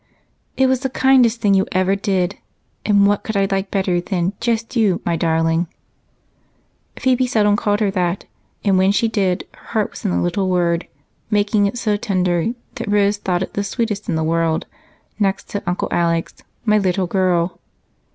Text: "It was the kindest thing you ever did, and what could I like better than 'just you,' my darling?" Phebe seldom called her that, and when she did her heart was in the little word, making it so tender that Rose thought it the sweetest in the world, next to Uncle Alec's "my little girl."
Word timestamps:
"It 0.57 0.65
was 0.65 0.79
the 0.79 0.89
kindest 0.89 1.41
thing 1.41 1.53
you 1.53 1.67
ever 1.73 1.95
did, 1.95 2.39
and 2.83 3.05
what 3.05 3.21
could 3.23 3.37
I 3.37 3.45
like 3.51 3.69
better 3.69 4.01
than 4.01 4.33
'just 4.39 4.75
you,' 4.75 4.99
my 5.05 5.15
darling?" 5.15 5.67
Phebe 6.97 7.27
seldom 7.27 7.55
called 7.55 7.81
her 7.81 7.91
that, 7.91 8.25
and 8.63 8.79
when 8.79 8.91
she 8.91 9.07
did 9.07 9.43
her 9.53 9.65
heart 9.67 9.91
was 9.91 10.03
in 10.03 10.09
the 10.09 10.17
little 10.17 10.49
word, 10.49 10.87
making 11.29 11.67
it 11.67 11.77
so 11.77 11.97
tender 11.97 12.55
that 12.77 12.87
Rose 12.89 13.17
thought 13.17 13.43
it 13.43 13.53
the 13.53 13.63
sweetest 13.63 14.09
in 14.09 14.15
the 14.15 14.23
world, 14.23 14.65
next 15.19 15.49
to 15.49 15.61
Uncle 15.67 15.87
Alec's 15.91 16.33
"my 16.65 16.79
little 16.79 17.05
girl." 17.05 17.59